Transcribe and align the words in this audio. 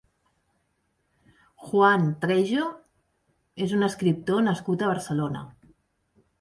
Juan 1.65 2.07
Trejo 2.25 2.65
és 3.69 3.79
un 3.79 3.91
escriptor 3.91 4.43
nascut 4.51 4.85
a 4.89 4.93
Barcelona. 4.97 5.49